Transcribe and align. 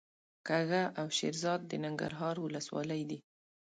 کږه 0.47 0.83
او 0.99 1.07
شیرزاد 1.17 1.61
د 1.67 1.71
ننګرهار 1.83 2.35
ولسوالۍ 2.39 3.01
دي. 3.09 3.19